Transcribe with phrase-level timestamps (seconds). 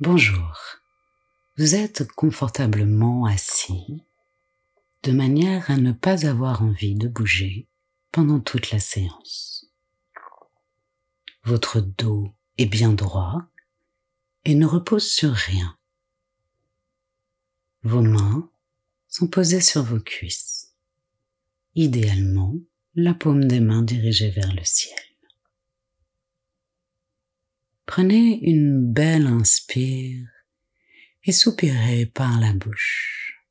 [0.00, 0.54] Bonjour.
[1.56, 4.04] Vous êtes confortablement assis
[5.02, 7.66] de manière à ne pas avoir envie de bouger
[8.12, 9.66] pendant toute la séance.
[11.42, 13.42] Votre dos est bien droit
[14.44, 15.76] et ne repose sur rien.
[17.82, 18.48] Vos mains
[19.08, 20.76] sont posées sur vos cuisses.
[21.74, 22.54] Idéalement,
[22.94, 25.07] la paume des mains dirigée vers le ciel.
[27.88, 30.28] Prenez une belle inspire
[31.24, 33.42] et soupirez par la bouche.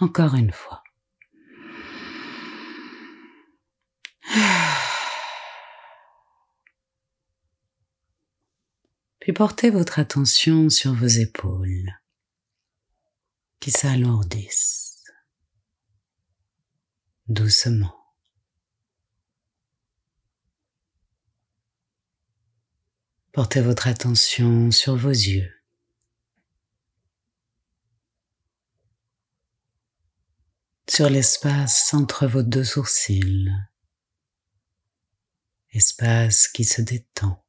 [0.00, 0.82] Encore une fois.
[9.20, 11.92] Puis portez votre attention sur vos épaules
[13.60, 15.04] qui s'alourdissent
[17.26, 17.97] doucement.
[23.32, 25.52] Portez votre attention sur vos yeux.
[30.88, 33.52] Sur l'espace entre vos deux sourcils.
[35.72, 37.44] Espace qui se détend.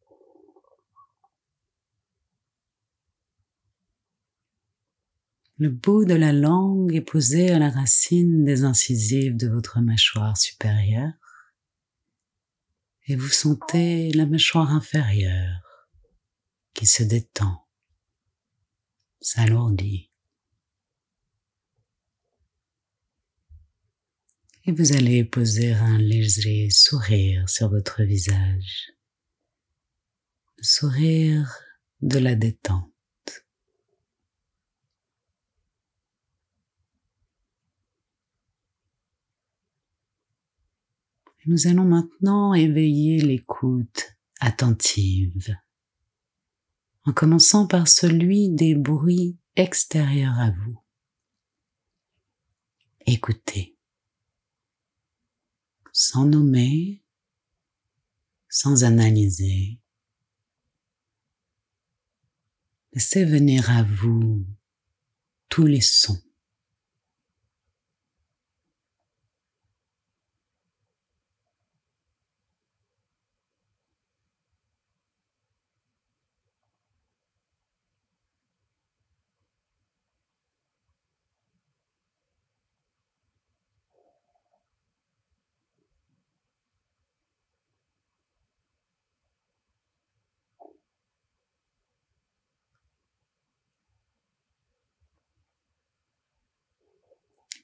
[5.58, 10.38] Le bout de la langue est posé à la racine des incisives de votre mâchoire
[10.38, 11.14] supérieure
[13.08, 15.69] et vous sentez la mâchoire inférieure
[16.80, 17.68] qui se détend,
[19.20, 20.10] s'alourdit.
[24.64, 28.94] Et vous allez poser un léger sourire sur votre visage,
[30.56, 31.54] le sourire
[32.02, 32.94] de la détente.
[41.46, 45.58] nous allons maintenant éveiller l'écoute attentive
[47.06, 50.82] en commençant par celui des bruits extérieurs à vous.
[53.06, 53.78] Écoutez,
[55.92, 57.04] sans nommer,
[58.48, 59.80] sans analyser.
[62.94, 64.46] Laissez venir à vous
[65.50, 66.22] tous les sons.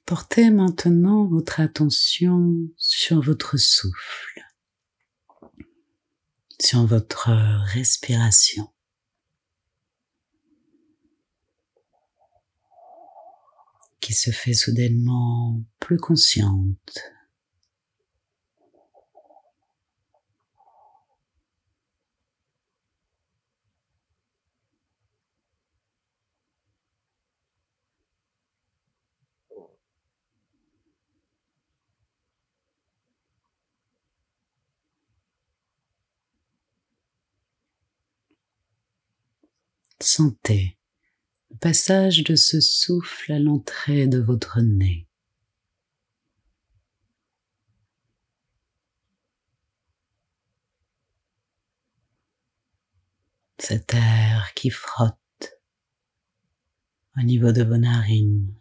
[0.06, 4.40] Portez maintenant votre attention sur votre souffle,
[6.60, 7.30] sur votre
[7.72, 8.70] respiration.
[14.00, 17.15] qui se fait soudainement plus consciente.
[40.00, 40.76] Sentez
[41.50, 45.06] le passage de ce souffle à l'entrée de votre nez.
[53.58, 55.16] Cet air qui frotte
[57.16, 58.54] au niveau de vos narines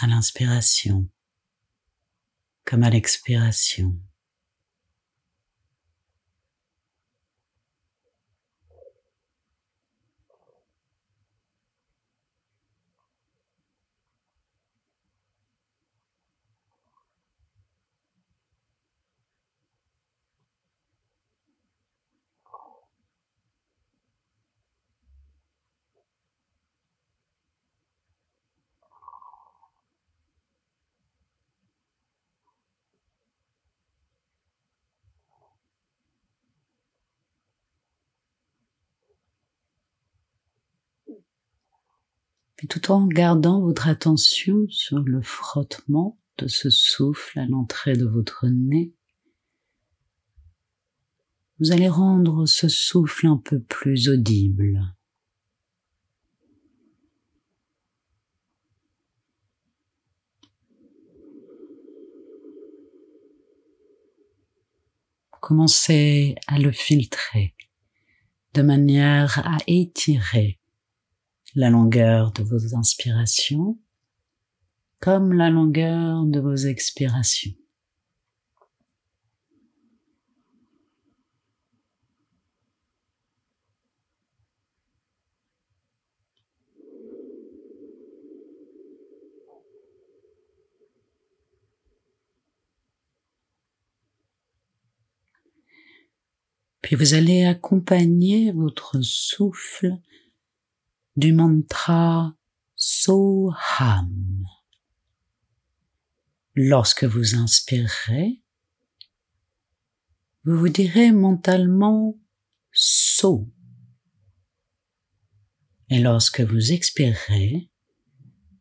[0.00, 1.08] à l'inspiration
[2.64, 3.96] comme à l'expiration.
[42.56, 48.06] Puis tout en gardant votre attention sur le frottement de ce souffle à l'entrée de
[48.06, 48.92] votre nez,
[51.58, 54.96] vous allez rendre ce souffle un peu plus audible.
[65.46, 67.54] commencez à le filtrer
[68.54, 70.58] de manière à étirer
[71.56, 73.78] la longueur de vos inspirations
[75.00, 77.54] comme la longueur de vos expirations.
[96.82, 99.96] Puis vous allez accompagner votre souffle
[101.16, 102.36] du mantra
[102.74, 104.44] Soham.
[106.54, 108.42] Lorsque vous inspirerez,
[110.44, 112.18] vous vous direz mentalement
[112.72, 113.50] So.
[115.88, 117.70] Et lorsque vous expirerez,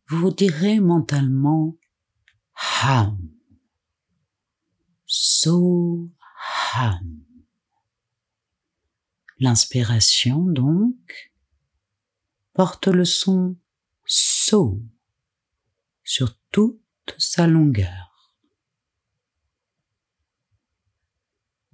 [0.08, 1.76] vous vous direz mentalement
[2.84, 3.18] Ham.
[5.06, 6.10] So
[6.74, 7.24] Ham.
[9.40, 11.34] L'inspiration, donc,
[12.56, 13.58] porte le son
[14.06, 14.82] so
[16.04, 16.80] sur toute
[17.18, 18.34] sa longueur.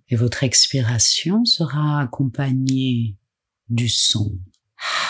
[0.09, 3.15] Et votre expiration sera accompagnée
[3.69, 4.39] du son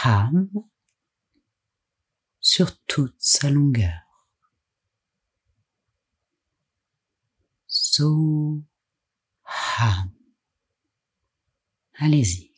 [0.04, 0.50] ham
[2.42, 4.28] sur toute sa longueur.
[7.68, 8.62] So
[9.46, 10.12] ham.
[11.94, 12.50] Allez-y.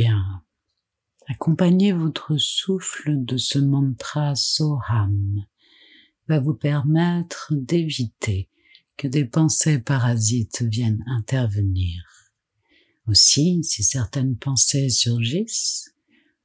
[0.00, 0.42] Bien.
[1.26, 5.44] Accompagnez votre souffle de ce mantra Soham
[6.26, 8.48] va vous permettre d'éviter
[8.96, 12.02] que des pensées parasites viennent intervenir.
[13.08, 15.94] Aussi, si certaines pensées surgissent,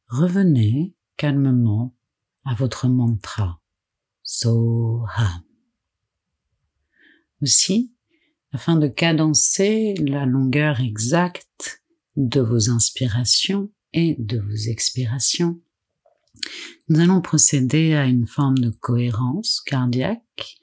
[0.10, 1.96] revenez calmement
[2.44, 3.62] à votre mantra
[4.22, 5.44] Soham.
[7.42, 7.94] Aussi,
[8.52, 11.85] afin de cadencer la longueur exacte
[12.16, 15.60] de vos inspirations et de vos expirations.
[16.90, 20.58] Nous allons procéder à une forme de cohérence cardiaque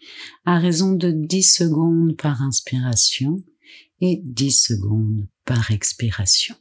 [0.44, 3.38] à raison de 10 secondes par inspiration
[4.00, 6.54] et 10 secondes par expiration.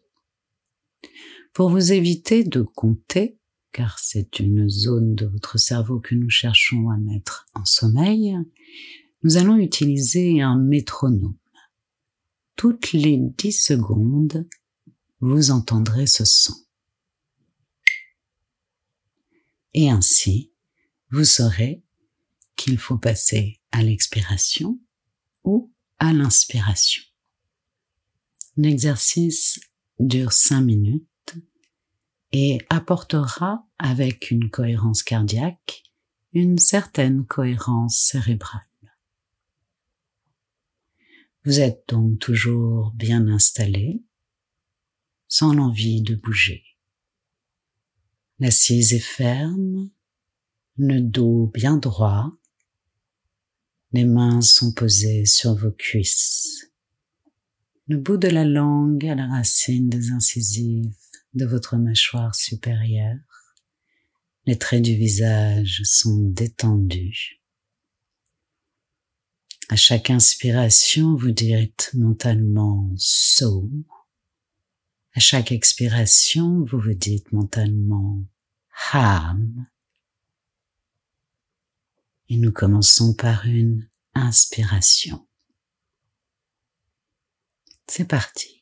[1.53, 3.37] Pour vous éviter de compter,
[3.73, 8.37] car c'est une zone de votre cerveau que nous cherchons à mettre en sommeil,
[9.23, 11.37] nous allons utiliser un métronome.
[12.55, 14.47] Toutes les 10 secondes,
[15.21, 16.55] vous entendrez ce son.
[19.73, 20.51] Et ainsi,
[21.11, 21.83] vous saurez
[22.55, 24.79] qu'il faut passer à l'expiration
[25.43, 27.03] ou à l'inspiration.
[28.57, 29.59] L'exercice
[29.99, 31.07] dure cinq minutes
[32.31, 35.83] et apportera avec une cohérence cardiaque
[36.33, 38.61] une certaine cohérence cérébrale.
[41.43, 44.01] Vous êtes donc toujours bien installé
[45.31, 46.61] sans l'envie de bouger.
[48.39, 49.89] L'assise est ferme,
[50.75, 52.33] le dos bien droit,
[53.93, 56.69] les mains sont posées sur vos cuisses.
[57.87, 60.93] Le bout de la langue à la racine des incisives
[61.33, 63.19] de votre mâchoire supérieure.
[64.45, 67.41] Les traits du visage sont détendus.
[69.69, 73.69] À chaque inspiration, vous dites mentalement so
[75.13, 78.23] à chaque expiration, vous vous dites mentalement
[78.93, 79.67] Ham.
[82.29, 85.27] Et nous commençons par une inspiration.
[87.87, 88.60] C'est parti.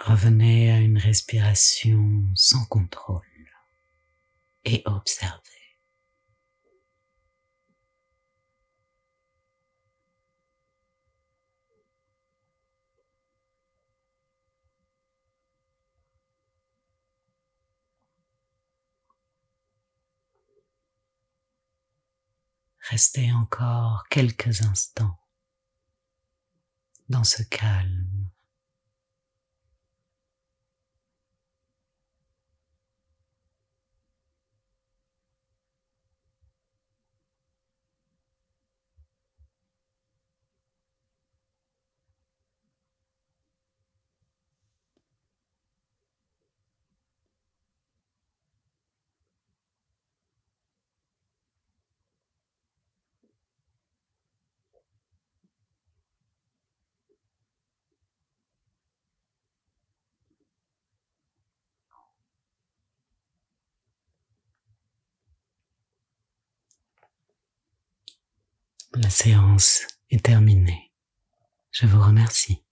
[0.00, 3.22] Revenez à une respiration sans contrôle
[4.64, 5.40] et observez.
[22.88, 25.20] Restez encore quelques instants
[27.08, 28.19] dans ce calme.
[68.96, 70.90] La séance est terminée.
[71.70, 72.64] Je vous remercie.